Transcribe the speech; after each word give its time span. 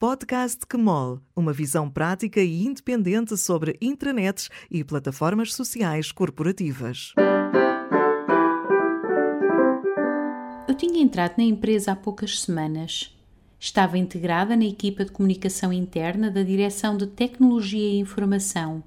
Podcast 0.00 0.64
QMOL, 0.64 1.20
uma 1.34 1.52
visão 1.52 1.90
prática 1.90 2.40
e 2.40 2.64
independente 2.64 3.36
sobre 3.36 3.76
intranets 3.82 4.48
e 4.70 4.84
plataformas 4.84 5.52
sociais 5.52 6.12
corporativas. 6.12 7.12
Eu 10.68 10.74
tinha 10.76 11.02
entrado 11.02 11.34
na 11.36 11.42
empresa 11.42 11.90
há 11.90 11.96
poucas 11.96 12.42
semanas. 12.42 13.12
Estava 13.58 13.98
integrada 13.98 14.54
na 14.54 14.66
equipa 14.66 15.04
de 15.04 15.10
comunicação 15.10 15.72
interna 15.72 16.30
da 16.30 16.44
Direção 16.44 16.96
de 16.96 17.08
Tecnologia 17.08 17.88
e 17.88 17.98
Informação 17.98 18.84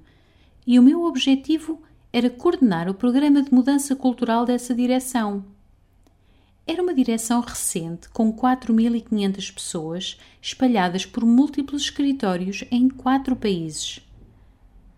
e 0.66 0.78
o 0.78 0.82
meu 0.82 1.04
objetivo 1.04 1.82
era 2.10 2.30
coordenar 2.30 2.88
o 2.88 2.94
programa 2.94 3.42
de 3.42 3.52
mudança 3.52 3.94
cultural 3.94 4.46
dessa 4.46 4.74
direção. 4.74 5.44
Era 6.64 6.80
uma 6.80 6.94
direção 6.94 7.40
recente, 7.40 8.08
com 8.10 8.32
4.500 8.32 9.52
pessoas 9.52 10.18
espalhadas 10.40 11.04
por 11.04 11.24
múltiplos 11.24 11.82
escritórios 11.82 12.64
em 12.70 12.88
quatro 12.88 13.34
países. 13.34 14.00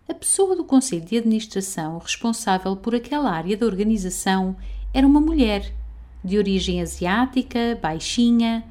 A 0.07 0.13
pessoa 0.13 0.55
do 0.55 0.63
Conselho 0.63 1.03
de 1.03 1.17
Administração 1.17 1.97
responsável 1.97 2.75
por 2.75 2.93
aquela 2.93 3.31
área 3.31 3.57
da 3.57 3.65
organização 3.65 4.55
era 4.93 5.07
uma 5.07 5.19
mulher, 5.19 5.73
de 6.23 6.37
origem 6.37 6.81
asiática, 6.81 7.77
baixinha. 7.81 8.63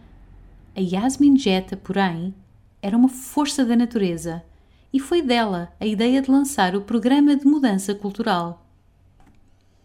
A 0.76 0.80
Yasmin 0.80 1.36
Jetta, 1.36 1.76
porém, 1.76 2.32
era 2.80 2.96
uma 2.96 3.08
força 3.08 3.64
da 3.64 3.74
natureza 3.74 4.44
e 4.92 5.00
foi 5.00 5.20
dela 5.20 5.72
a 5.80 5.86
ideia 5.86 6.22
de 6.22 6.30
lançar 6.30 6.76
o 6.76 6.82
programa 6.82 7.34
de 7.34 7.44
mudança 7.44 7.92
cultural. 7.92 8.63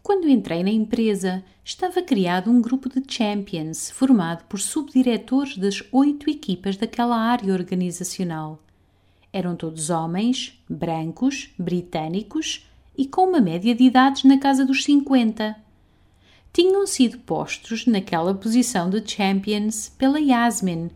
Quando 0.09 0.27
entrei 0.27 0.63
na 0.63 0.71
empresa, 0.71 1.43
estava 1.63 2.01
criado 2.01 2.49
um 2.49 2.59
grupo 2.59 2.89
de 2.89 3.03
champions 3.07 3.91
formado 3.91 4.43
por 4.45 4.59
subdiretores 4.59 5.55
das 5.55 5.83
oito 5.91 6.31
equipas 6.31 6.75
daquela 6.75 7.15
área 7.15 7.53
organizacional. 7.53 8.59
Eram 9.31 9.55
todos 9.55 9.91
homens, 9.91 10.59
brancos, 10.67 11.51
britânicos 11.59 12.67
e 12.97 13.05
com 13.05 13.29
uma 13.29 13.39
média 13.39 13.75
de 13.75 13.83
idades 13.83 14.23
na 14.23 14.39
casa 14.39 14.65
dos 14.65 14.83
50. 14.83 15.55
Tinham 16.51 16.87
sido 16.87 17.19
postos 17.19 17.85
naquela 17.85 18.33
posição 18.33 18.89
de 18.89 19.07
champions 19.07 19.89
pela 19.95 20.19
Yasmin, 20.19 20.89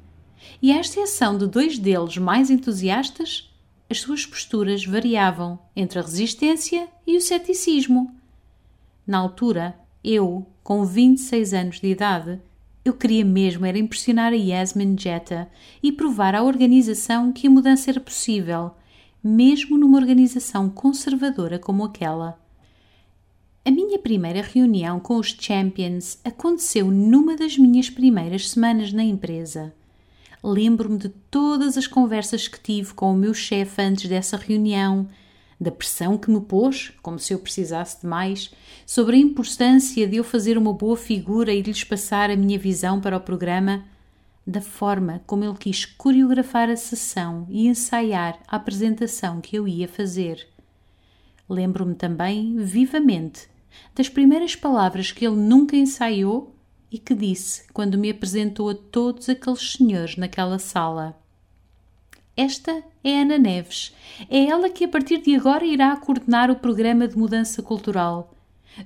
e 0.59 0.71
à 0.71 0.79
exceção 0.79 1.37
de 1.37 1.45
dois 1.45 1.77
deles 1.77 2.17
mais 2.17 2.49
entusiastas, 2.49 3.47
as 3.87 3.99
suas 3.99 4.25
posturas 4.25 4.83
variavam 4.83 5.59
entre 5.75 5.99
a 5.99 6.01
resistência 6.01 6.87
e 7.05 7.15
o 7.15 7.21
ceticismo 7.21 8.22
na 9.05 9.17
altura, 9.17 9.75
eu, 10.03 10.45
com 10.63 10.85
26 10.85 11.53
anos 11.53 11.79
de 11.79 11.87
idade, 11.87 12.39
eu 12.85 12.93
queria 12.93 13.23
mesmo 13.23 13.65
era 13.65 13.77
impressionar 13.77 14.33
a 14.33 14.35
Yasmin 14.35 14.97
Jetta 14.97 15.49
e 15.81 15.91
provar 15.91 16.35
à 16.35 16.43
organização 16.43 17.31
que 17.31 17.47
a 17.47 17.49
mudança 17.49 17.89
era 17.89 17.99
possível, 17.99 18.71
mesmo 19.23 19.77
numa 19.77 19.97
organização 19.97 20.69
conservadora 20.69 21.57
como 21.57 21.85
aquela. 21.85 22.37
A 23.65 23.71
minha 23.71 23.97
primeira 23.97 24.41
reunião 24.41 24.99
com 24.99 25.15
os 25.15 25.27
Champions 25.39 26.19
aconteceu 26.25 26.91
numa 26.91 27.37
das 27.37 27.57
minhas 27.57 27.89
primeiras 27.89 28.49
semanas 28.49 28.91
na 28.91 29.03
empresa. 29.03 29.73
Lembro-me 30.43 30.97
de 30.97 31.07
todas 31.07 31.77
as 31.77 31.87
conversas 31.87 32.49
que 32.49 32.59
tive 32.59 32.93
com 32.93 33.13
o 33.13 33.17
meu 33.17 33.33
chefe 33.33 33.81
antes 33.81 34.09
dessa 34.09 34.35
reunião, 34.35 35.07
da 35.63 35.71
pressão 35.71 36.17
que 36.17 36.29
me 36.29 36.41
pôs, 36.41 36.91
como 37.01 37.17
se 37.17 37.33
eu 37.33 37.39
precisasse 37.39 38.01
de 38.01 38.07
mais, 38.07 38.53
sobre 38.85 39.15
a 39.15 39.19
importância 39.19 40.05
de 40.07 40.17
eu 40.17 40.23
fazer 40.23 40.57
uma 40.57 40.73
boa 40.73 40.97
figura 40.97 41.53
e 41.53 41.61
de 41.61 41.71
lhes 41.71 41.83
passar 41.83 42.29
a 42.29 42.35
minha 42.35 42.59
visão 42.59 42.99
para 42.99 43.17
o 43.17 43.21
programa, 43.21 43.85
da 44.45 44.61
forma 44.61 45.23
como 45.25 45.45
ele 45.45 45.57
quis 45.57 45.85
coreografar 45.85 46.69
a 46.69 46.75
sessão 46.75 47.47
e 47.49 47.67
ensaiar 47.67 48.37
a 48.47 48.57
apresentação 48.57 49.39
que 49.39 49.55
eu 49.55 49.67
ia 49.67 49.87
fazer. 49.87 50.47
Lembro-me 51.49 51.95
também, 51.95 52.57
vivamente, 52.57 53.47
das 53.95 54.09
primeiras 54.09 54.55
palavras 54.55 55.11
que 55.11 55.25
ele 55.25 55.37
nunca 55.37 55.75
ensaiou 55.75 56.55
e 56.91 56.99
que 56.99 57.15
disse 57.15 57.65
quando 57.71 57.97
me 57.97 58.09
apresentou 58.09 58.69
a 58.69 58.75
todos 58.75 59.29
aqueles 59.29 59.71
senhores 59.71 60.17
naquela 60.17 60.59
sala. 60.59 61.22
Esta 62.35 62.83
é 63.03 63.21
Ana 63.21 63.37
Neves. 63.37 63.95
É 64.27 64.45
ela 64.45 64.67
que 64.69 64.85
a 64.85 64.87
partir 64.87 65.21
de 65.21 65.35
agora 65.35 65.63
irá 65.63 65.95
coordenar 65.95 66.49
o 66.49 66.55
programa 66.55 67.07
de 67.07 67.15
mudança 67.15 67.61
cultural. 67.61 68.33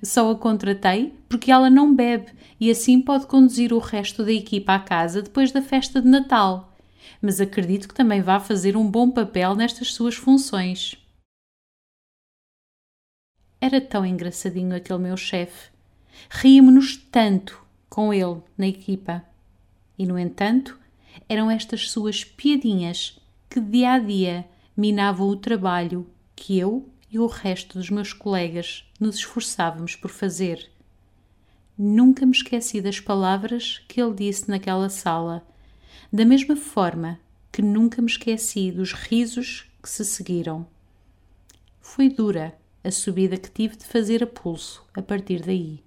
Só 0.03 0.30
a 0.31 0.35
contratei 0.35 1.13
porque 1.30 1.50
ela 1.50 1.69
não 1.69 1.96
bebe 1.96 2.34
e 2.59 2.69
assim 2.69 3.02
pode 3.02 3.25
conduzir 3.25 3.72
o 3.72 3.80
resto 3.80 4.25
da 4.25 4.34
equipa 4.34 4.75
à 4.75 4.80
casa 4.80 5.22
depois 5.22 5.52
da 5.53 5.62
festa 5.62 6.02
de 6.02 6.09
Natal. 6.09 6.75
Mas 7.22 7.40
acredito 7.40 7.88
que 7.88 7.96
também 7.96 8.22
vá 8.22 8.38
fazer 8.38 8.75
um 8.75 8.90
bom 8.90 9.09
papel 9.09 9.56
nestas 9.56 9.94
suas 9.94 10.16
funções. 10.16 10.97
Era 13.62 13.80
tão 13.80 14.06
engraçadinho 14.06 14.75
aquele 14.75 15.00
meu 15.00 15.16
chefe. 15.16 15.69
Ríamos-nos 16.30 16.97
tanto 16.97 17.66
com 17.90 18.13
ele 18.13 18.41
na 18.57 18.68
equipa. 18.68 19.24
E, 19.97 20.06
no 20.06 20.19
entanto, 20.19 20.78
eram 21.30 21.50
estas 21.50 21.90
suas 21.90 22.25
piadinhas 22.25 23.18
que 23.57 23.62
dia 23.62 23.94
a 23.94 23.97
dia 23.97 24.47
minavam 24.78 25.28
o 25.28 25.35
trabalho 25.35 26.06
que 26.35 26.59
eu 26.59 26.88
e 27.09 27.18
o 27.18 27.25
resto 27.25 27.79
dos 27.79 27.90
meus 27.90 28.13
colegas 28.13 28.88
nos 29.00 29.16
esforçávamos 29.16 29.95
por 29.95 30.12
fazer. 30.12 30.69
Nunca 31.75 32.23
me 32.23 32.34
esqueci 32.34 32.79
das 32.79 33.00
palavras 33.00 33.84
que 33.88 34.00
ele 34.00 34.13
disse 34.13 34.47
naquela 34.47 34.90
sala, 34.90 35.44
da 36.13 36.23
mesma 36.23 36.56
forma 36.56 37.19
que 37.51 37.63
nunca 37.63 38.00
me 38.00 38.07
esqueci 38.07 38.72
dos 38.72 38.94
risos 38.94 39.66
que 39.81 39.89
se 39.89 40.06
seguiram. 40.06 40.68
Foi 41.81 42.09
dura 42.09 42.56
a 42.84 42.91
subida 42.91 43.38
que 43.38 43.50
tive 43.50 43.75
de 43.75 43.85
fazer 43.85 44.22
a 44.22 44.28
pulso 44.28 44.85
a 44.94 45.01
partir 45.01 45.41
daí. 45.41 45.84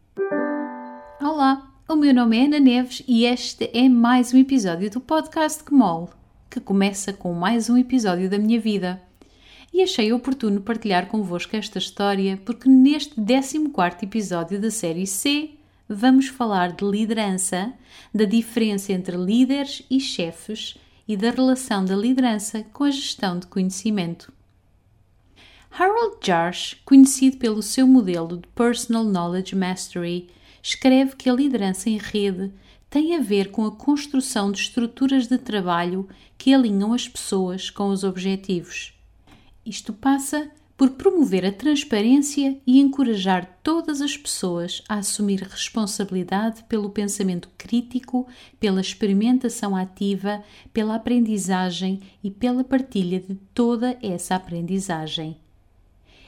Olá, 1.20 1.72
o 1.88 1.94
meu 1.94 2.12
nome 2.12 2.37
é 2.37 2.47
Ana 2.47 2.58
Neves 2.58 3.00
e 3.06 3.26
este 3.26 3.70
é 3.72 3.88
mais 3.88 4.34
um 4.34 4.38
episódio 4.38 4.91
do 4.91 5.00
podcast 5.00 5.62
que 5.62 5.72
mole 5.72 6.19
que 6.50 6.59
começa 6.59 7.12
com 7.12 7.33
mais 7.33 7.71
um 7.71 7.77
episódio 7.77 8.28
da 8.28 8.37
minha 8.37 8.61
vida. 8.61 9.00
E 9.72 9.83
achei 9.83 10.12
oportuno 10.12 10.61
partilhar 10.61 11.06
convosco 11.06 11.55
esta 11.55 11.78
história 11.78 12.37
porque 12.44 12.69
neste 12.69 13.15
14 13.15 13.59
episódio 14.03 14.61
da 14.61 14.71
série 14.71 15.06
C 15.06 15.50
vamos 15.88 16.27
falar 16.27 16.72
de 16.72 16.84
liderança, 16.84 17.72
da 18.12 18.25
diferença 18.25 18.93
entre 18.93 19.16
líderes 19.16 19.84
e 19.88 20.00
chefes 20.00 20.77
e 21.06 21.16
da 21.16 21.31
relação 21.31 21.84
da 21.84 21.94
liderança 21.94 22.65
com 22.72 22.82
a 22.82 22.91
gestão 22.91 23.38
de 23.38 23.47
conhecimento. 23.47 24.32
Harold 25.71 26.17
Jarsch, 26.21 26.75
conhecido 26.84 27.37
pelo 27.37 27.62
seu 27.62 27.87
modelo 27.87 28.38
de 28.38 28.49
Personal 28.49 29.05
Knowledge 29.05 29.55
Mastery, 29.55 30.28
escreve 30.61 31.15
que 31.15 31.31
a 31.31 31.32
liderança 31.32 31.88
em 31.88 31.97
rede 31.97 32.53
tem 32.90 33.14
a 33.14 33.20
ver 33.20 33.52
com 33.52 33.64
a 33.64 33.70
construção 33.70 34.50
de 34.50 34.58
estruturas 34.58 35.28
de 35.28 35.38
trabalho 35.38 36.08
que 36.36 36.52
alinham 36.52 36.92
as 36.92 37.08
pessoas 37.08 37.70
com 37.70 37.88
os 37.88 38.02
objetivos. 38.02 38.92
Isto 39.64 39.92
passa 39.92 40.50
por 40.76 40.90
promover 40.90 41.44
a 41.44 41.52
transparência 41.52 42.58
e 42.66 42.80
encorajar 42.80 43.60
todas 43.62 44.00
as 44.00 44.16
pessoas 44.16 44.82
a 44.88 44.96
assumir 44.96 45.42
responsabilidade 45.42 46.64
pelo 46.64 46.90
pensamento 46.90 47.50
crítico, 47.56 48.26
pela 48.58 48.80
experimentação 48.80 49.76
ativa, 49.76 50.42
pela 50.72 50.94
aprendizagem 50.96 52.00
e 52.24 52.30
pela 52.30 52.64
partilha 52.64 53.20
de 53.20 53.34
toda 53.54 53.96
essa 54.02 54.34
aprendizagem. 54.34 55.36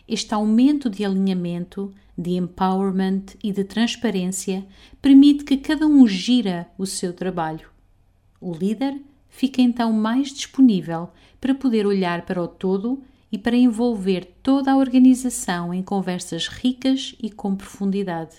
Este 0.06 0.34
aumento 0.34 0.90
de 0.90 1.04
alinhamento, 1.04 1.92
de 2.16 2.32
empowerment 2.32 3.24
e 3.42 3.52
de 3.52 3.64
transparência 3.64 4.66
permite 5.00 5.44
que 5.44 5.56
cada 5.56 5.86
um 5.86 6.06
gira 6.06 6.68
o 6.76 6.86
seu 6.86 7.12
trabalho. 7.12 7.68
O 8.41 8.52
líder 8.52 9.00
fica 9.28 9.62
então 9.62 9.92
mais 9.92 10.32
disponível 10.32 11.08
para 11.41 11.54
poder 11.54 11.86
olhar 11.86 12.27
para 12.27 12.42
o 12.42 12.48
todo 12.48 13.03
e 13.30 13.38
para 13.38 13.56
envolver 13.56 14.27
toda 14.42 14.72
a 14.72 14.77
organização 14.77 15.72
em 15.72 15.82
conversas 15.82 16.48
ricas 16.48 17.15
e 17.21 17.30
com 17.30 17.56
profundidade. 17.56 18.36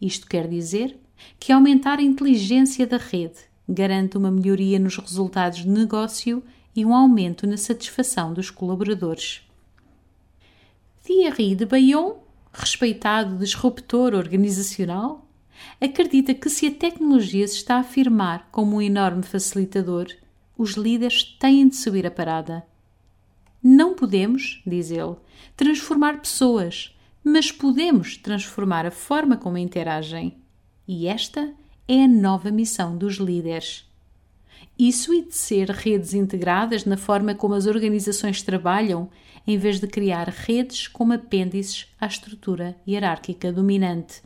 Isto 0.00 0.28
quer 0.28 0.46
dizer 0.46 0.96
que 1.40 1.52
aumentar 1.52 1.98
a 1.98 2.02
inteligência 2.02 2.86
da 2.86 2.96
rede 2.96 3.40
garante 3.68 4.16
uma 4.16 4.30
melhoria 4.30 4.78
nos 4.78 4.96
resultados 4.96 5.60
de 5.60 5.68
negócio 5.68 6.42
e 6.76 6.84
um 6.84 6.94
aumento 6.94 7.46
na 7.46 7.56
satisfação 7.56 8.32
dos 8.32 8.50
colaboradores. 8.50 9.43
Thierry 11.14 11.54
de 11.54 11.64
Bayon, 11.64 12.16
respeitado 12.52 13.38
disruptor 13.38 14.14
organizacional, 14.14 15.24
acredita 15.80 16.34
que 16.34 16.50
se 16.50 16.66
a 16.66 16.74
tecnologia 16.74 17.46
se 17.46 17.54
está 17.54 17.76
a 17.76 17.80
afirmar 17.80 18.48
como 18.50 18.76
um 18.76 18.82
enorme 18.82 19.22
facilitador, 19.22 20.08
os 20.58 20.72
líderes 20.72 21.22
têm 21.22 21.68
de 21.68 21.76
subir 21.76 22.04
a 22.04 22.10
parada. 22.10 22.66
Não 23.62 23.94
podemos, 23.94 24.60
diz 24.66 24.90
ele, 24.90 25.14
transformar 25.56 26.20
pessoas, 26.20 26.98
mas 27.22 27.52
podemos 27.52 28.16
transformar 28.16 28.84
a 28.84 28.90
forma 28.90 29.36
como 29.36 29.56
interagem. 29.56 30.36
E 30.86 31.06
esta 31.06 31.54
é 31.86 32.02
a 32.02 32.08
nova 32.08 32.50
missão 32.50 32.98
dos 32.98 33.18
líderes. 33.18 33.88
Isso 34.78 35.14
e 35.14 35.22
de 35.22 35.34
ser 35.34 35.70
redes 35.70 36.14
integradas 36.14 36.84
na 36.84 36.96
forma 36.96 37.34
como 37.34 37.54
as 37.54 37.66
organizações 37.66 38.42
trabalham, 38.42 39.08
em 39.46 39.56
vez 39.58 39.80
de 39.80 39.86
criar 39.86 40.28
redes 40.28 40.88
como 40.88 41.12
apêndices 41.12 41.86
à 42.00 42.06
estrutura 42.06 42.76
hierárquica 42.86 43.52
dominante. 43.52 44.22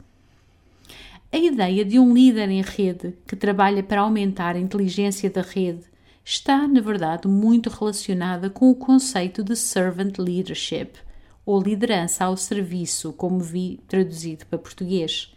A 1.31 1.37
ideia 1.37 1.85
de 1.85 1.99
um 1.99 2.15
líder 2.15 2.49
em 2.49 2.63
rede 2.63 3.15
que 3.27 3.37
trabalha 3.37 3.83
para 3.83 4.01
aumentar 4.01 4.57
a 4.57 4.61
inteligência 4.61 5.29
da 5.29 5.43
rede 5.43 5.85
está, 6.25 6.67
na 6.67 6.81
verdade, 6.81 7.29
muito 7.29 7.69
relacionada 7.69 8.49
com 8.49 8.71
o 8.71 8.75
conceito 8.75 9.43
de 9.43 9.55
servant 9.55 10.19
leadership, 10.19 10.93
ou 11.45 11.63
liderança 11.63 12.25
ao 12.25 12.37
serviço, 12.37 13.13
como 13.13 13.41
vi 13.41 13.81
traduzido 13.89 14.45
para 14.47 14.59
português. 14.59 15.35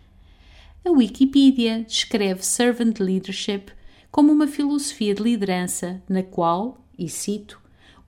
A 0.84 0.92
Wikipedia 0.92 1.84
descreve 1.84 2.44
servant 2.44 3.00
leadership 3.00 3.72
como 4.12 4.32
uma 4.32 4.46
filosofia 4.48 5.16
de 5.16 5.24
liderança 5.24 6.04
na 6.10 6.22
qual, 6.22 6.78
e 7.00 7.08
cito, 7.08 7.60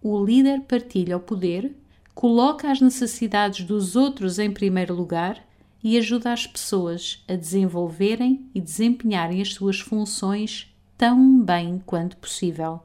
o 0.01 0.23
líder 0.23 0.61
partilha 0.61 1.15
o 1.15 1.19
poder, 1.21 1.73
coloca 2.13 2.69
as 2.69 2.81
necessidades 2.81 3.65
dos 3.65 3.95
outros 3.95 4.37
em 4.37 4.51
primeiro 4.51 4.93
lugar 4.93 5.41
e 5.81 5.97
ajuda 5.97 6.33
as 6.33 6.45
pessoas 6.45 7.23
a 7.27 7.35
desenvolverem 7.35 8.49
e 8.53 8.59
desempenharem 8.59 9.41
as 9.41 9.53
suas 9.53 9.79
funções 9.79 10.73
tão 10.97 11.41
bem 11.41 11.81
quanto 11.85 12.17
possível. 12.17 12.81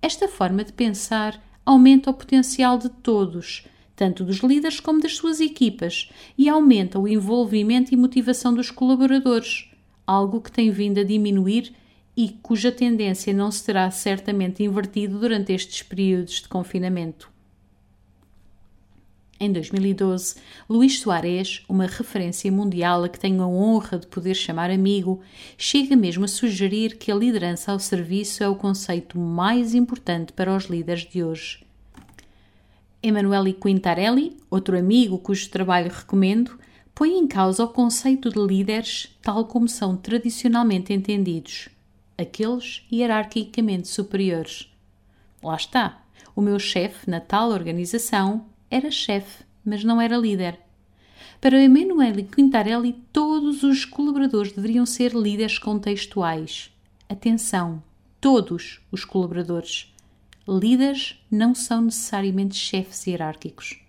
Esta 0.00 0.28
forma 0.28 0.64
de 0.64 0.72
pensar 0.72 1.42
aumenta 1.64 2.10
o 2.10 2.14
potencial 2.14 2.78
de 2.78 2.88
todos, 2.88 3.66
tanto 3.94 4.24
dos 4.24 4.38
líderes 4.38 4.80
como 4.80 5.00
das 5.00 5.16
suas 5.16 5.40
equipas, 5.40 6.10
e 6.36 6.48
aumenta 6.48 6.98
o 6.98 7.06
envolvimento 7.06 7.92
e 7.92 7.96
motivação 7.96 8.52
dos 8.54 8.70
colaboradores, 8.70 9.71
algo 10.06 10.40
que 10.40 10.52
tem 10.52 10.70
vindo 10.70 11.00
a 11.00 11.04
diminuir 11.04 11.72
e 12.16 12.28
cuja 12.42 12.70
tendência 12.70 13.32
não 13.32 13.50
se 13.50 13.64
terá 13.64 13.90
certamente 13.90 14.62
invertido 14.62 15.18
durante 15.18 15.52
estes 15.52 15.82
períodos 15.82 16.42
de 16.42 16.48
confinamento. 16.48 17.32
Em 19.40 19.50
2012, 19.50 20.36
Luís 20.70 21.00
Soares, 21.00 21.64
uma 21.68 21.86
referência 21.86 22.52
mundial 22.52 23.02
a 23.02 23.08
que 23.08 23.18
tenho 23.18 23.42
a 23.42 23.46
honra 23.48 23.98
de 23.98 24.06
poder 24.06 24.34
chamar 24.34 24.70
amigo, 24.70 25.20
chega 25.58 25.96
mesmo 25.96 26.24
a 26.24 26.28
sugerir 26.28 26.96
que 26.96 27.10
a 27.10 27.14
liderança 27.16 27.72
ao 27.72 27.80
serviço 27.80 28.44
é 28.44 28.48
o 28.48 28.54
conceito 28.54 29.18
mais 29.18 29.74
importante 29.74 30.32
para 30.32 30.54
os 30.54 30.66
líderes 30.66 31.08
de 31.10 31.24
hoje. 31.24 31.66
Emanuele 33.02 33.52
Quintarelli, 33.52 34.36
outro 34.48 34.78
amigo 34.78 35.18
cujo 35.18 35.50
trabalho 35.50 35.90
recomendo, 35.90 36.56
põe 36.94 37.18
em 37.18 37.26
causa 37.26 37.64
o 37.64 37.68
conceito 37.68 38.30
de 38.30 38.38
líderes 38.38 39.16
tal 39.22 39.46
como 39.46 39.68
são 39.68 39.96
tradicionalmente 39.96 40.92
entendidos, 40.92 41.68
aqueles 42.16 42.82
hierarquicamente 42.92 43.88
superiores. 43.88 44.70
Lá 45.42 45.56
está, 45.56 46.02
o 46.36 46.40
meu 46.40 46.58
chefe 46.58 47.10
na 47.10 47.20
tal 47.20 47.50
organização 47.50 48.46
era 48.70 48.90
chefe, 48.90 49.44
mas 49.64 49.84
não 49.84 50.00
era 50.00 50.16
líder. 50.16 50.58
Para 51.40 51.60
Emanuele 51.60 52.22
Quintarelli, 52.22 52.92
todos 53.12 53.62
os 53.64 53.84
colaboradores 53.84 54.52
deveriam 54.52 54.86
ser 54.86 55.12
líderes 55.12 55.58
contextuais. 55.58 56.70
Atenção, 57.08 57.82
todos 58.20 58.80
os 58.92 59.04
colaboradores. 59.04 59.92
Líderes 60.46 61.20
não 61.30 61.54
são 61.54 61.82
necessariamente 61.82 62.54
chefes 62.54 63.06
hierárquicos. 63.06 63.80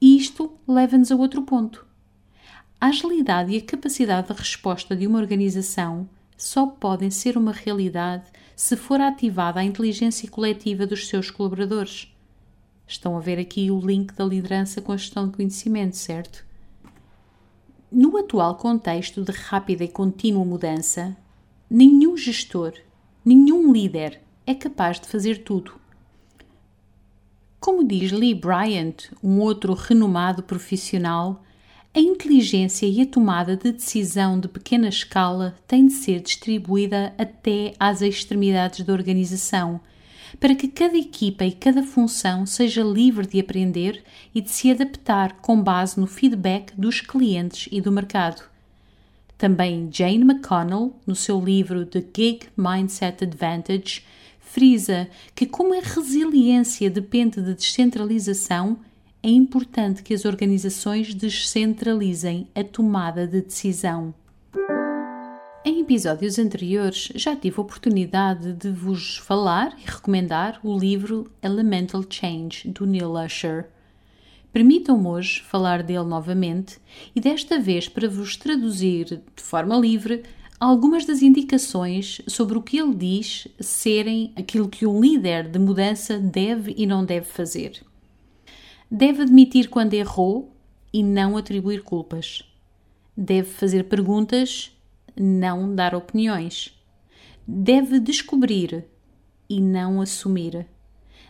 E 0.00 0.16
isto 0.16 0.52
leva-nos 0.66 1.12
a 1.12 1.16
outro 1.16 1.42
ponto. 1.42 1.86
A 2.78 2.88
agilidade 2.88 3.52
e 3.52 3.56
a 3.56 3.62
capacidade 3.62 4.28
de 4.28 4.34
resposta 4.34 4.94
de 4.94 5.06
uma 5.06 5.18
organização 5.18 6.06
só 6.36 6.66
podem 6.66 7.10
ser 7.10 7.38
uma 7.38 7.52
realidade 7.52 8.30
se 8.54 8.76
for 8.76 9.00
ativada 9.00 9.60
a 9.60 9.64
inteligência 9.64 10.30
coletiva 10.30 10.86
dos 10.86 11.08
seus 11.08 11.30
colaboradores. 11.30 12.14
Estão 12.86 13.16
a 13.16 13.20
ver 13.20 13.38
aqui 13.38 13.70
o 13.70 13.80
link 13.80 14.12
da 14.12 14.24
liderança 14.24 14.82
com 14.82 14.92
a 14.92 14.96
gestão 14.96 15.26
de 15.26 15.36
conhecimento, 15.36 15.96
certo? 15.96 16.44
No 17.90 18.16
atual 18.18 18.56
contexto 18.56 19.22
de 19.22 19.32
rápida 19.32 19.84
e 19.84 19.88
contínua 19.88 20.44
mudança, 20.44 21.16
nenhum 21.70 22.14
gestor, 22.14 22.74
nenhum 23.24 23.72
líder 23.72 24.20
é 24.46 24.54
capaz 24.54 25.00
de 25.00 25.08
fazer 25.08 25.42
tudo. 25.44 25.72
Como 27.58 27.82
diz 27.82 28.12
Lee 28.12 28.34
Bryant, 28.34 29.10
um 29.22 29.40
outro 29.40 29.72
renomado 29.72 30.42
profissional, 30.42 31.42
a 31.96 31.98
inteligência 31.98 32.84
e 32.84 33.00
a 33.00 33.06
tomada 33.06 33.56
de 33.56 33.72
decisão 33.72 34.38
de 34.38 34.46
pequena 34.48 34.86
escala 34.86 35.56
têm 35.66 35.86
de 35.86 35.94
ser 35.94 36.20
distribuída 36.20 37.14
até 37.16 37.72
às 37.80 38.02
extremidades 38.02 38.84
da 38.84 38.92
organização 38.92 39.80
para 40.38 40.54
que 40.54 40.68
cada 40.68 40.98
equipa 40.98 41.46
e 41.46 41.52
cada 41.52 41.82
função 41.82 42.44
seja 42.44 42.82
livre 42.82 43.26
de 43.26 43.40
aprender 43.40 44.04
e 44.34 44.42
de 44.42 44.50
se 44.50 44.70
adaptar 44.70 45.40
com 45.40 45.58
base 45.58 45.98
no 45.98 46.06
feedback 46.06 46.74
dos 46.76 47.00
clientes 47.00 47.66
e 47.72 47.80
do 47.80 47.90
mercado. 47.90 48.42
Também 49.38 49.88
Jane 49.90 50.20
McConnell, 50.20 50.94
no 51.06 51.16
seu 51.16 51.42
livro 51.42 51.86
The 51.86 52.04
Gig 52.14 52.40
Mindset 52.54 53.24
Advantage, 53.24 54.02
frisa 54.38 55.08
que, 55.34 55.46
como 55.46 55.72
a 55.72 55.80
resiliência 55.80 56.90
depende 56.90 57.40
de 57.40 57.54
descentralização, 57.54 58.76
é 59.26 59.30
importante 59.30 60.04
que 60.04 60.14
as 60.14 60.24
organizações 60.24 61.12
descentralizem 61.12 62.46
a 62.54 62.62
tomada 62.62 63.26
de 63.26 63.42
decisão. 63.42 64.14
Em 65.64 65.80
episódios 65.80 66.38
anteriores 66.38 67.10
já 67.16 67.34
tive 67.34 67.58
a 67.58 67.62
oportunidade 67.62 68.52
de 68.52 68.70
vos 68.70 69.16
falar 69.16 69.76
e 69.80 69.84
recomendar 69.84 70.60
o 70.62 70.78
livro 70.78 71.28
Elemental 71.42 72.04
Change 72.08 72.68
do 72.68 72.86
Neil 72.86 73.14
Usher. 73.14 73.66
Permitam-me 74.52 75.08
hoje 75.08 75.42
falar 75.42 75.82
dele 75.82 76.04
novamente 76.04 76.78
e 77.12 77.20
desta 77.20 77.58
vez 77.58 77.88
para 77.88 78.08
vos 78.08 78.36
traduzir 78.36 79.06
de 79.06 79.42
forma 79.42 79.76
livre 79.76 80.22
algumas 80.60 81.04
das 81.04 81.20
indicações 81.20 82.22
sobre 82.28 82.56
o 82.56 82.62
que 82.62 82.78
ele 82.78 82.94
diz 82.94 83.48
serem 83.58 84.32
aquilo 84.36 84.68
que 84.68 84.86
um 84.86 85.00
líder 85.00 85.48
de 85.48 85.58
mudança 85.58 86.16
deve 86.16 86.72
e 86.78 86.86
não 86.86 87.04
deve 87.04 87.26
fazer. 87.26 87.82
Deve 88.90 89.22
admitir 89.22 89.68
quando 89.68 89.94
errou 89.94 90.54
e 90.92 91.02
não 91.02 91.36
atribuir 91.36 91.82
culpas. 91.82 92.42
Deve 93.16 93.50
fazer 93.50 93.84
perguntas 93.84 94.72
não 95.16 95.74
dar 95.74 95.94
opiniões. 95.94 96.72
Deve 97.46 97.98
descobrir 97.98 98.84
e 99.48 99.60
não 99.60 100.00
assumir. 100.00 100.66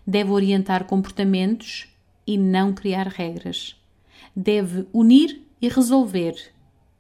Deve 0.06 0.30
orientar 0.30 0.84
comportamentos 0.84 1.88
e 2.26 2.36
não 2.36 2.74
criar 2.74 3.06
regras. 3.06 3.74
Deve 4.34 4.86
unir 4.92 5.42
e 5.60 5.68
resolver, 5.68 6.52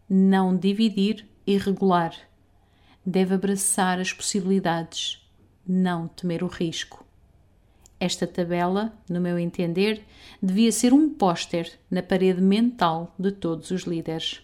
não 0.08 0.56
dividir 0.56 1.26
e 1.46 1.58
regular. 1.58 2.14
Deve 3.04 3.34
abraçar 3.34 4.00
as 4.00 4.12
possibilidades, 4.12 5.22
não 5.66 6.08
temer 6.08 6.42
o 6.42 6.48
risco. 6.48 7.05
Esta 7.98 8.26
tabela, 8.26 8.92
no 9.08 9.20
meu 9.20 9.38
entender, 9.38 10.02
devia 10.42 10.70
ser 10.70 10.92
um 10.92 11.08
póster 11.08 11.72
na 11.90 12.02
parede 12.02 12.42
mental 12.42 13.14
de 13.18 13.32
todos 13.32 13.70
os 13.70 13.82
líderes. 13.82 14.42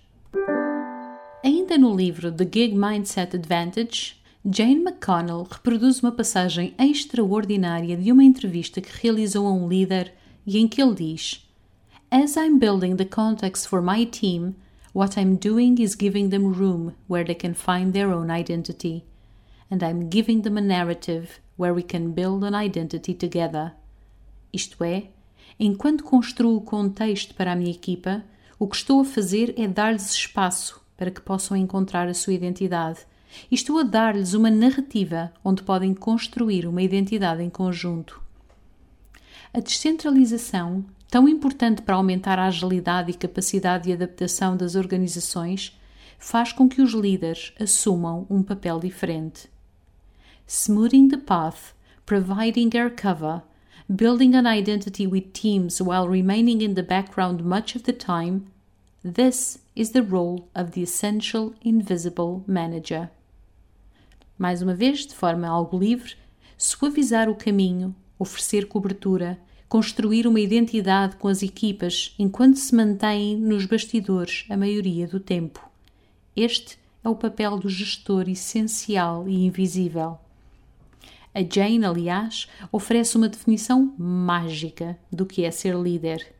Ainda 1.45 1.77
no 1.77 1.95
livro 1.95 2.33
The 2.33 2.49
Gig 2.51 2.75
Mindset 2.75 3.37
Advantage, 3.37 4.17
Jane 4.45 4.83
McConnell 4.83 5.47
reproduz 5.49 6.03
uma 6.03 6.13
passagem 6.13 6.75
extraordinária 6.79 7.97
de 7.97 8.11
uma 8.11 8.25
entrevista 8.25 8.81
que 8.81 8.91
realizou 9.03 9.47
a 9.47 9.53
um 9.53 9.69
líder 9.69 10.15
e 10.47 10.59
em 10.59 10.67
que 10.67 10.81
ele 10.81 10.95
diz: 10.95 11.47
As 12.11 12.37
I'm 12.37 12.59
building 12.59 12.97
the 12.97 13.05
context 13.05 13.69
for 13.69 13.83
my 13.83 14.07
team, 14.07 14.55
what 14.95 15.21
I'm 15.21 15.37
doing 15.37 15.77
is 15.79 15.95
giving 15.95 16.31
them 16.31 16.53
room 16.53 16.93
where 17.09 17.25
they 17.25 17.35
can 17.35 17.55
find 17.55 17.93
their 17.93 18.09
own 18.09 18.31
identity. 18.31 19.05
And 19.71 19.79
I'm 19.83 20.09
giving 20.09 20.43
them 20.43 20.57
a 20.57 20.61
narrative 20.61 21.41
where 21.62 21.75
we 21.75 21.83
can 21.83 22.11
build 22.11 22.45
an 22.45 22.61
identity 22.61 23.14
together. 23.14 23.73
Isto 24.52 24.83
é, 24.83 25.11
enquanto 25.59 26.02
construo 26.02 26.57
o 26.57 26.61
contexto 26.61 27.35
para 27.35 27.52
a 27.52 27.57
minha 27.57 27.71
equipa, 27.71 28.25
o 28.59 28.66
que 28.66 28.76
estou 28.76 29.00
a 29.00 29.04
fazer 29.04 29.54
é 29.57 29.69
dar-lhes 29.69 30.11
espaço 30.11 30.81
para 30.97 31.11
que 31.11 31.21
possam 31.21 31.57
encontrar 31.57 32.09
a 32.09 32.14
sua 32.14 32.33
identidade. 32.33 33.00
E 33.50 33.54
estou 33.54 33.78
a 33.78 33.83
dar-lhes 33.83 34.35
uma 34.35 34.50
narrativa 34.50 35.33
onde 35.45 35.62
podem 35.62 35.95
construir 35.95 36.66
uma 36.66 36.83
identidade 36.83 37.42
em 37.42 37.49
conjunto. 37.49 38.21
A 39.54 39.61
descentralização, 39.61 40.85
tão 41.09 41.28
importante 41.28 41.83
para 41.83 41.95
aumentar 41.95 42.38
a 42.38 42.47
agilidade 42.47 43.11
e 43.11 43.14
capacidade 43.14 43.85
de 43.85 43.92
adaptação 43.92 44.57
das 44.57 44.75
organizações, 44.75 45.78
faz 46.19 46.52
com 46.52 46.69
que 46.69 46.81
os 46.81 46.92
líderes 46.92 47.52
assumam 47.59 48.26
um 48.31 48.42
papel 48.42 48.78
diferente. 48.78 49.50
Smoothing 50.47 51.09
the 51.09 51.19
path, 51.19 51.73
providing 52.07 52.75
air 52.75 52.91
cover, 52.91 53.43
building 53.89 54.35
an 54.35 54.47
identity 54.47 55.07
with 55.07 55.33
teams 55.33 55.81
while 55.81 56.09
remaining 56.09 56.61
in 56.61 56.75
the 56.75 56.83
background 56.83 57.45
much 57.45 57.77
of 57.77 57.85
the 57.85 57.93
time, 57.93 58.47
this 59.03 59.59
is 59.75 59.91
the 59.91 60.03
role 60.03 60.49
of 60.55 60.73
the 60.73 60.83
essential 60.83 61.55
invisible 61.63 62.45
manager. 62.47 63.11
mais 64.43 64.61
uma 64.61 64.75
vez, 64.75 65.07
de 65.07 65.15
forma 65.15 65.47
algo 65.47 65.79
livre, 65.79 66.17
suavizar 66.59 67.29
o 67.29 67.35
caminho, 67.37 67.95
oferecer 68.19 68.67
cobertura, 68.67 69.39
construir 69.69 70.27
uma 70.27 70.41
identidade 70.41 71.15
com 71.17 71.29
as 71.29 71.45
equipas 71.45 72.13
enquanto 72.19 72.57
se 72.57 72.75
mantêm 72.75 73.37
nos 73.37 73.67
bastidores 73.67 74.45
a 74.51 74.57
maioria 74.57 75.07
do 75.07 75.21
tempo. 75.21 75.65
Este 76.35 76.77
é 77.05 77.09
o 77.09 77.15
papel 77.15 77.57
do 77.57 77.69
gestor 77.69 78.29
essencial 78.29 79.29
e 79.29 79.47
invisível. 79.47 80.19
A 81.35 81.41
Jane, 81.41 81.85
aliás, 81.85 82.47
oferece 82.71 83.17
uma 83.17 83.29
definição 83.29 83.95
mágica 83.99 84.99
do 85.11 85.25
que 85.25 85.45
é 85.45 85.51
ser 85.51 85.75
líder. 85.75 86.35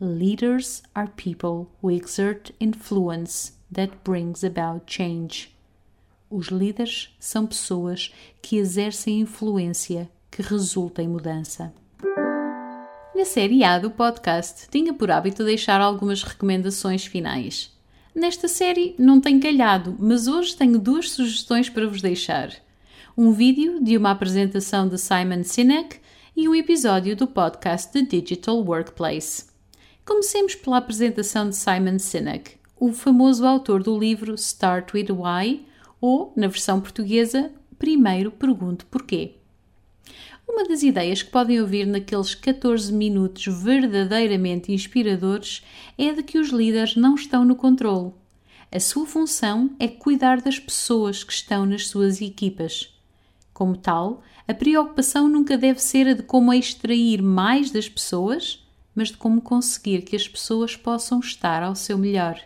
Leaders 0.00 0.82
are 0.94 1.10
people 1.16 1.66
who 1.82 1.90
exert 1.90 2.52
influence 2.60 3.52
that 3.72 3.92
brings 4.04 4.44
about 4.44 4.84
change. 4.86 5.50
Os 6.30 6.46
líderes 6.46 7.14
são 7.18 7.44
pessoas 7.44 8.14
que 8.40 8.56
exercem 8.56 9.20
influência 9.20 10.08
que 10.30 10.42
resulta 10.42 11.02
em 11.02 11.08
mudança. 11.08 11.74
Na 13.12 13.24
série 13.24 13.64
A 13.64 13.80
do 13.80 13.90
podcast, 13.90 14.68
tinha 14.70 14.94
por 14.94 15.10
hábito 15.10 15.44
deixar 15.44 15.80
algumas 15.80 16.22
recomendações 16.22 17.04
finais. 17.04 17.76
Nesta 18.14 18.46
série 18.46 18.94
não 18.96 19.20
tem 19.20 19.40
calhado, 19.40 19.96
mas 19.98 20.28
hoje 20.28 20.56
tenho 20.56 20.78
duas 20.78 21.10
sugestões 21.10 21.68
para 21.68 21.88
vos 21.88 22.00
deixar. 22.00 22.54
Um 23.22 23.32
vídeo 23.32 23.84
de 23.84 23.98
uma 23.98 24.12
apresentação 24.12 24.88
de 24.88 24.96
Simon 24.96 25.44
Sinek 25.44 25.98
e 26.34 26.48
um 26.48 26.54
episódio 26.54 27.14
do 27.14 27.26
podcast 27.26 27.92
The 27.92 28.00
Digital 28.00 28.64
Workplace. 28.64 29.44
Comecemos 30.06 30.54
pela 30.54 30.78
apresentação 30.78 31.50
de 31.50 31.54
Simon 31.54 31.98
Sinek, 31.98 32.52
o 32.78 32.94
famoso 32.94 33.44
autor 33.44 33.82
do 33.82 33.98
livro 33.98 34.34
Start 34.36 34.94
with 34.94 35.08
Why, 35.10 35.66
ou, 36.00 36.32
na 36.34 36.46
versão 36.46 36.80
portuguesa, 36.80 37.52
Primeiro 37.78 38.30
Pergunto 38.30 38.86
Porquê. 38.86 39.34
Uma 40.48 40.66
das 40.66 40.82
ideias 40.82 41.22
que 41.22 41.30
podem 41.30 41.60
ouvir 41.60 41.86
naqueles 41.86 42.34
14 42.34 42.90
minutos 42.90 43.44
verdadeiramente 43.62 44.72
inspiradores 44.72 45.62
é 45.98 46.10
de 46.10 46.22
que 46.22 46.38
os 46.38 46.48
líderes 46.48 46.96
não 46.96 47.16
estão 47.16 47.44
no 47.44 47.54
controle. 47.54 48.12
A 48.72 48.80
sua 48.80 49.04
função 49.04 49.76
é 49.78 49.86
cuidar 49.88 50.40
das 50.40 50.58
pessoas 50.58 51.22
que 51.22 51.34
estão 51.34 51.66
nas 51.66 51.86
suas 51.86 52.22
equipas. 52.22 52.98
Como 53.60 53.76
tal, 53.76 54.22
a 54.48 54.54
preocupação 54.54 55.28
nunca 55.28 55.58
deve 55.58 55.82
ser 55.82 56.08
a 56.08 56.14
de 56.14 56.22
como 56.22 56.50
extrair 56.50 57.20
mais 57.20 57.70
das 57.70 57.90
pessoas, 57.90 58.66
mas 58.94 59.08
de 59.08 59.18
como 59.18 59.42
conseguir 59.42 60.00
que 60.00 60.16
as 60.16 60.26
pessoas 60.26 60.76
possam 60.76 61.20
estar 61.20 61.62
ao 61.62 61.74
seu 61.74 61.98
melhor. 61.98 62.40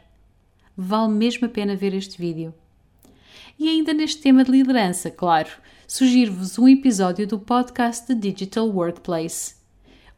Vale 0.76 1.12
mesmo 1.12 1.46
a 1.46 1.48
pena 1.48 1.76
ver 1.76 1.94
este 1.94 2.18
vídeo. 2.18 2.52
E 3.56 3.68
ainda 3.68 3.94
neste 3.94 4.22
tema 4.22 4.42
de 4.42 4.50
liderança, 4.50 5.08
claro, 5.08 5.50
sugiro-vos 5.86 6.58
um 6.58 6.66
episódio 6.66 7.28
do 7.28 7.38
podcast 7.38 8.08
The 8.08 8.14
Digital 8.16 8.68
Workplace. 8.70 9.54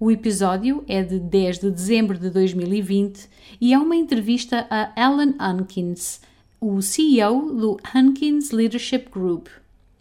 O 0.00 0.10
episódio 0.10 0.82
é 0.88 1.02
de 1.02 1.20
10 1.20 1.58
de 1.58 1.70
dezembro 1.72 2.18
de 2.18 2.30
2020 2.30 3.28
e 3.60 3.74
é 3.74 3.78
uma 3.78 3.96
entrevista 3.96 4.66
a 4.70 4.98
Alan 4.98 5.34
Hankins, 5.38 6.22
o 6.58 6.80
CEO 6.80 7.54
do 7.54 7.76
Hankins 7.94 8.50
Leadership 8.50 9.10
Group. 9.10 9.48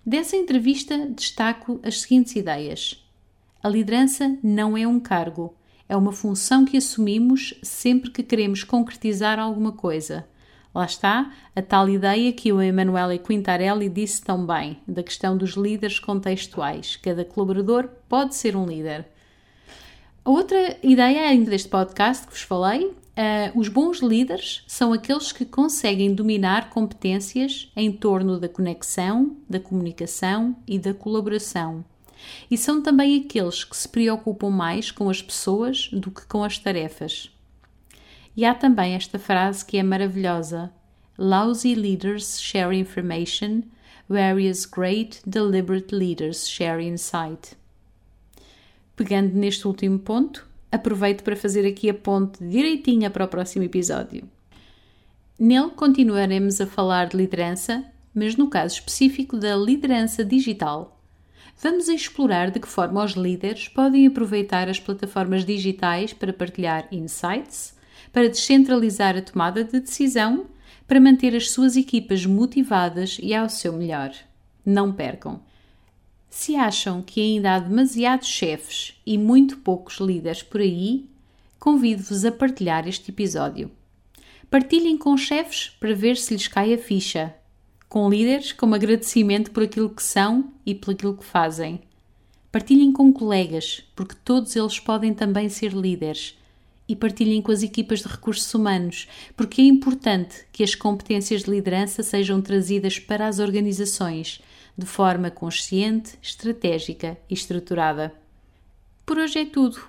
Dessa 0.05 0.35
entrevista 0.35 1.07
destaco 1.07 1.79
as 1.81 2.01
seguintes 2.01 2.35
ideias. 2.35 3.03
A 3.63 3.67
liderança 3.67 4.38
não 4.43 4.77
é 4.77 4.88
um 4.88 5.00
cargo, 5.00 5.55
é 5.89 5.97
uma 5.97 6.13
função 6.13 6.63
que 6.63 6.77
assumimos 6.77 7.55
sempre 7.63 8.12
que 8.12 8.21
queremos 8.21 8.63
concretizar 8.63 9.39
alguma 9.39 9.71
coisa. 9.71 10.27
Lá 10.75 10.85
está 10.85 11.33
a 11.55 11.62
tal 11.62 11.89
ideia 11.89 12.31
que 12.33 12.53
o 12.53 12.62
Emanuele 12.62 13.17
Quintarelli 13.17 13.89
disse 13.89 14.21
tão 14.21 14.45
bem, 14.45 14.77
da 14.88 15.01
questão 15.01 15.35
dos 15.35 15.51
líderes 15.51 15.97
contextuais. 15.97 16.97
Cada 16.97 17.25
colaborador 17.25 17.89
pode 18.07 18.35
ser 18.35 18.55
um 18.55 18.67
líder. 18.67 19.07
A 20.24 20.29
outra 20.29 20.77
ideia 20.83 21.29
ainda 21.29 21.50
deste 21.50 21.69
podcast 21.69 22.27
que 22.27 22.33
vos 22.33 22.41
falei, 22.43 22.93
uh, 23.17 23.60
os 23.60 23.67
bons 23.67 24.00
líderes 24.00 24.63
são 24.67 24.93
aqueles 24.93 25.31
que 25.31 25.45
conseguem 25.45 26.13
dominar 26.13 26.69
competências 26.69 27.72
em 27.75 27.91
torno 27.91 28.39
da 28.39 28.50
conexão, 28.50 29.38
da 29.50 29.60
comunicação 29.60 30.55
e 30.67 30.77
da 30.77 30.93
colaboração. 30.93 31.84
E 32.50 32.57
são 32.57 32.81
também 32.81 33.22
aqueles 33.22 33.63
que 33.63 33.75
se 33.75 33.88
preocupam 33.88 34.50
mais 34.50 34.91
com 34.91 35.10
as 35.10 35.22
pessoas 35.22 35.89
do 35.91 36.12
que 36.12 36.25
com 36.25 36.43
as 36.43 36.57
tarefas. 36.57 37.31
E 38.36 38.43
há 38.43 38.53
também 38.53 38.93
esta 38.93 39.17
frase 39.17 39.65
que 39.65 39.77
é 39.77 39.84
maravilhosa: 39.84 40.72
Lousy 41.17 41.75
leaders 41.75 42.41
share 42.41 42.75
information, 42.77 43.63
whereas 44.10 44.65
great, 44.65 45.22
deliberate 45.25 45.95
leaders 45.95 46.48
share 46.50 46.84
insight. 46.84 47.55
Pegando 48.95 49.34
neste 49.34 49.67
último 49.67 50.00
ponto, 50.00 50.48
aproveito 50.75 51.24
para 51.24 51.36
fazer 51.36 51.65
aqui 51.65 51.89
a 51.89 51.94
ponte 51.94 52.44
direitinha 52.44 53.10
para 53.10 53.25
o 53.25 53.27
próximo 53.27 53.63
episódio. 53.63 54.29
Nele 55.38 55.72
continuaremos 55.72 56.62
a 56.62 56.67
falar 56.67 57.08
de 57.08 57.17
liderança, 57.17 57.84
mas 58.13 58.36
no 58.36 58.50
caso 58.50 58.75
específico 58.75 59.38
da 59.38 59.55
liderança 59.55 60.24
digital. 60.24 61.01
Vamos 61.62 61.88
explorar 61.88 62.51
de 62.51 62.60
que 62.60 62.67
forma 62.67 63.03
os 63.03 63.13
líderes 63.13 63.67
podem 63.67 64.08
aproveitar 64.08 64.70
as 64.70 64.79
plataformas 64.79 65.46
digitais 65.46 66.13
para 66.13 66.34
partilhar 66.34 66.88
insights, 66.91 67.75
para 68.12 68.29
descentralizar 68.29 69.17
a 69.17 69.22
tomada 69.22 69.63
de 69.63 69.79
decisão, 69.79 70.46
para 70.88 71.00
manter 71.00 71.36
as 71.36 71.51
suas 71.51 71.75
equipas 71.75 72.25
motivadas 72.25 73.17
e 73.22 73.34
ao 73.34 73.50
seu 73.50 73.74
melhor. 73.74 74.12
Não 74.65 74.94
percam! 74.94 75.41
Se 76.38 76.54
acham 76.54 77.01
que 77.01 77.22
ainda 77.22 77.56
há 77.56 77.60
demasiados 77.60 78.27
chefes 78.27 78.94
e 79.06 79.18
muito 79.18 79.58
poucos 79.60 80.01
líderes 80.01 80.44
por 80.44 80.60
aí, 80.60 81.06
convido-vos 81.58 82.25
a 82.25 82.32
partilhar 82.32 82.86
este 82.89 83.10
episódio. 83.10 83.72
Partilhem 84.51 84.98
com 84.98 85.15
chefes 85.15 85.70
para 85.80 85.96
ver 85.96 86.18
se 86.18 86.34
lhes 86.34 86.50
cai 86.50 86.74
a 86.74 86.77
ficha, 86.77 87.34
com 87.88 88.10
líderes 88.10 88.51
como 88.51 88.75
agradecimento 88.75 89.50
por 89.51 89.63
aquilo 89.63 89.89
que 89.89 90.04
são 90.04 90.51
e 90.65 90.75
por 90.75 90.92
aquilo 90.92 91.15
que 91.15 91.24
fazem. 91.24 91.80
Partilhem 92.51 92.92
com 92.92 93.13
colegas, 93.13 93.86
porque 93.96 94.15
todos 94.25 94.58
eles 94.58 94.77
podem 94.77 95.13
também 95.13 95.48
ser 95.48 95.72
líderes 95.72 96.38
e 96.86 96.98
partilhem 96.98 97.42
com 97.42 97.54
as 97.54 97.63
equipas 97.63 98.00
de 98.01 98.10
recursos 98.10 98.54
humanos, 98.54 99.08
porque 99.38 99.62
é 99.62 99.65
importante 99.65 100.46
que 100.51 100.65
as 100.65 100.75
competências 100.75 101.44
de 101.44 101.50
liderança 101.50 102.04
sejam 102.04 102.42
trazidas 102.42 103.00
para 103.00 103.25
as 103.25 103.39
organizações 103.39 104.42
de 104.77 104.86
forma 104.86 105.29
consciente, 105.29 106.17
estratégica 106.22 107.17
e 107.29 107.34
estruturada. 107.34 108.13
Por 109.05 109.17
hoje 109.17 109.39
é 109.39 109.46
tudo. 109.46 109.79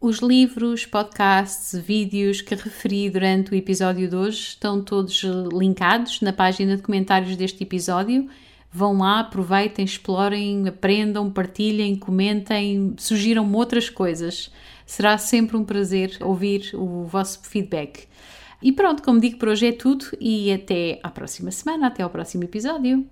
Os 0.00 0.18
livros, 0.18 0.86
podcasts, 0.86 1.78
vídeos 1.78 2.40
que 2.40 2.54
referi 2.54 3.10
durante 3.10 3.52
o 3.52 3.54
episódio 3.54 4.08
de 4.08 4.16
hoje 4.16 4.38
estão 4.38 4.82
todos 4.82 5.22
linkados 5.52 6.22
na 6.22 6.32
página 6.32 6.76
de 6.76 6.82
comentários 6.82 7.36
deste 7.36 7.62
episódio. 7.62 8.28
Vão 8.72 8.96
lá, 8.98 9.20
aproveitem, 9.20 9.84
explorem, 9.84 10.66
aprendam, 10.66 11.30
partilhem, 11.30 11.96
comentem, 11.96 12.94
sugiram-me 12.96 13.54
outras 13.54 13.90
coisas. 13.90 14.50
Será 14.86 15.18
sempre 15.18 15.56
um 15.56 15.64
prazer 15.64 16.16
ouvir 16.20 16.70
o 16.74 17.04
vosso 17.04 17.40
feedback. 17.42 18.08
E 18.62 18.72
pronto, 18.72 19.02
como 19.02 19.20
digo, 19.20 19.38
por 19.38 19.48
hoje 19.48 19.66
é 19.66 19.72
tudo 19.72 20.06
e 20.20 20.52
até 20.52 20.98
à 21.02 21.10
próxima 21.10 21.50
semana, 21.50 21.88
até 21.88 22.02
ao 22.02 22.10
próximo 22.10 22.44
episódio. 22.44 23.06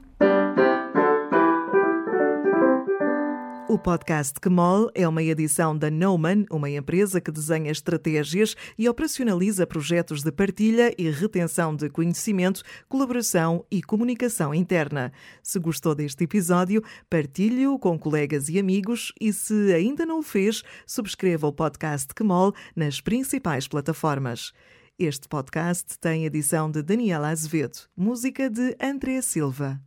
O 3.69 3.79
podcast 3.79 4.41
Kmol 4.41 4.91
é 4.95 5.07
uma 5.07 5.23
edição 5.23 5.77
da 5.77 5.91
Noman, 5.91 6.47
uma 6.51 6.71
empresa 6.71 7.21
que 7.21 7.31
desenha 7.31 7.71
estratégias 7.71 8.57
e 8.79 8.89
operacionaliza 8.89 9.67
projetos 9.67 10.23
de 10.23 10.33
partilha 10.33 10.95
e 10.97 11.11
retenção 11.11 11.77
de 11.77 11.91
conhecimento, 11.91 12.63
colaboração 12.89 13.67
e 13.71 13.83
comunicação 13.83 14.55
interna. 14.55 15.13
Se 15.43 15.59
gostou 15.59 15.95
deste 15.95 16.25
episódio, 16.25 16.83
partilhe-o 17.11 17.79
com 17.79 17.99
colegas 17.99 18.49
e 18.49 18.59
amigos 18.59 19.13
e, 19.21 19.35
se 19.35 19.75
ainda 19.75 20.07
não 20.07 20.21
o 20.21 20.23
fez, 20.23 20.63
subscreva 20.87 21.47
o 21.47 21.53
podcast 21.53 22.15
Kmol 22.15 22.55
nas 22.75 23.03
principais 23.03 23.69
plataformas. 23.69 24.51
Este 24.99 25.29
podcast 25.29 25.99
tem 25.99 26.25
edição 26.25 26.71
de 26.71 26.83
Daniela 26.83 27.29
Azevedo, 27.29 27.81
música 27.95 28.49
de 28.49 28.75
André 28.81 29.21
Silva. 29.21 29.79